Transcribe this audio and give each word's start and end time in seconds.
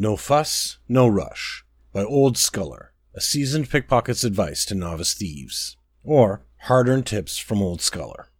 No 0.00 0.16
Fuss, 0.16 0.78
No 0.88 1.08
Rush 1.08 1.64
by 1.92 2.04
Old 2.04 2.38
Sculler, 2.38 2.92
a 3.16 3.20
seasoned 3.20 3.68
pickpocket's 3.68 4.22
advice 4.22 4.64
to 4.66 4.76
novice 4.76 5.12
thieves. 5.12 5.76
Or 6.04 6.44
hard 6.60 6.88
earned 6.88 7.04
tips 7.04 7.36
from 7.36 7.60
Old 7.60 7.82
Sculler. 7.82 8.30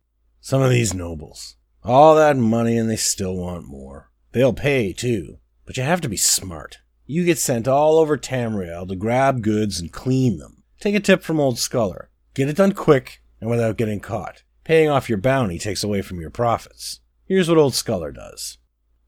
Some 0.40 0.62
of 0.62 0.70
these 0.70 0.94
nobles. 0.94 1.56
All 1.82 2.14
that 2.14 2.36
money 2.36 2.78
and 2.78 2.88
they 2.88 2.94
still 2.94 3.34
want 3.36 3.66
more. 3.66 4.08
They'll 4.30 4.52
pay 4.52 4.92
too, 4.92 5.38
but 5.66 5.76
you 5.76 5.82
have 5.82 6.00
to 6.02 6.08
be 6.08 6.16
smart. 6.16 6.78
You 7.06 7.24
get 7.24 7.38
sent 7.38 7.66
all 7.66 7.98
over 7.98 8.16
Tamriel 8.16 8.86
to 8.86 8.94
grab 8.94 9.42
goods 9.42 9.80
and 9.80 9.92
clean 9.92 10.38
them. 10.38 10.62
Take 10.78 10.94
a 10.94 11.00
tip 11.00 11.24
from 11.24 11.40
Old 11.40 11.58
Sculler. 11.58 12.08
Get 12.34 12.48
it 12.48 12.56
done 12.56 12.70
quick 12.70 13.20
and 13.40 13.50
without 13.50 13.77
getting 13.77 13.98
caught. 13.98 14.44
Paying 14.62 14.90
off 14.90 15.08
your 15.08 15.18
bounty 15.18 15.58
takes 15.58 15.82
away 15.82 16.02
from 16.02 16.20
your 16.20 16.30
profits. 16.30 17.00
Here's 17.24 17.48
what 17.48 17.58
Old 17.58 17.74
Sculler 17.74 18.12
does. 18.12 18.58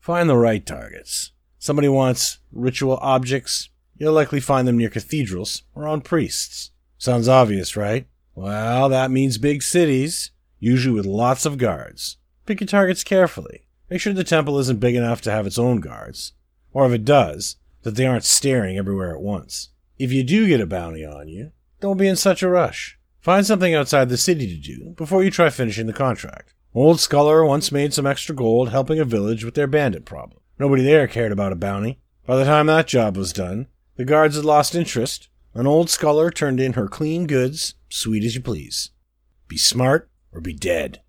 Find 0.00 0.28
the 0.28 0.36
right 0.36 0.66
targets. 0.66 1.30
Somebody 1.60 1.88
wants 1.90 2.38
ritual 2.50 2.96
objects, 3.02 3.68
you'll 3.98 4.14
likely 4.14 4.40
find 4.40 4.66
them 4.66 4.78
near 4.78 4.88
cathedrals 4.88 5.62
or 5.74 5.86
on 5.86 6.00
priests. 6.00 6.70
Sounds 6.96 7.28
obvious, 7.28 7.76
right? 7.76 8.06
Well, 8.34 8.88
that 8.88 9.10
means 9.10 9.36
big 9.36 9.62
cities, 9.62 10.30
usually 10.58 10.94
with 10.94 11.04
lots 11.04 11.44
of 11.44 11.58
guards. 11.58 12.16
Pick 12.46 12.60
your 12.60 12.66
targets 12.66 13.04
carefully. 13.04 13.66
Make 13.90 14.00
sure 14.00 14.14
the 14.14 14.24
temple 14.24 14.58
isn't 14.58 14.80
big 14.80 14.94
enough 14.94 15.20
to 15.20 15.30
have 15.30 15.46
its 15.46 15.58
own 15.58 15.80
guards, 15.80 16.32
or 16.72 16.86
if 16.86 16.92
it 16.92 17.04
does, 17.04 17.56
that 17.82 17.94
they 17.94 18.06
aren't 18.06 18.24
staring 18.24 18.78
everywhere 18.78 19.14
at 19.14 19.20
once. 19.20 19.68
If 19.98 20.12
you 20.12 20.24
do 20.24 20.48
get 20.48 20.62
a 20.62 20.66
bounty 20.66 21.04
on 21.04 21.28
you, 21.28 21.52
don't 21.80 21.98
be 21.98 22.08
in 22.08 22.16
such 22.16 22.42
a 22.42 22.48
rush. 22.48 22.98
Find 23.20 23.44
something 23.44 23.74
outside 23.74 24.08
the 24.08 24.16
city 24.16 24.46
to 24.46 24.56
do 24.56 24.94
before 24.96 25.22
you 25.22 25.30
try 25.30 25.50
finishing 25.50 25.86
the 25.86 25.92
contract. 25.92 26.54
Old 26.72 27.00
Sculler 27.00 27.44
once 27.44 27.70
made 27.70 27.92
some 27.92 28.06
extra 28.06 28.34
gold 28.34 28.70
helping 28.70 28.98
a 28.98 29.04
village 29.04 29.44
with 29.44 29.54
their 29.54 29.66
bandit 29.66 30.06
problem. 30.06 30.40
Nobody 30.60 30.82
there 30.82 31.08
cared 31.08 31.32
about 31.32 31.52
a 31.52 31.56
bounty. 31.56 32.00
By 32.26 32.36
the 32.36 32.44
time 32.44 32.66
that 32.66 32.86
job 32.86 33.16
was 33.16 33.32
done, 33.32 33.66
the 33.96 34.04
guards 34.04 34.36
had 34.36 34.44
lost 34.44 34.74
interest. 34.74 35.30
An 35.54 35.66
old 35.66 35.88
sculler 35.88 36.30
turned 36.30 36.60
in 36.60 36.74
her 36.74 36.86
clean 36.86 37.26
goods, 37.26 37.76
sweet 37.88 38.22
as 38.24 38.34
you 38.34 38.42
please. 38.42 38.90
Be 39.48 39.56
smart 39.56 40.10
or 40.30 40.42
be 40.42 40.52
dead. 40.52 41.00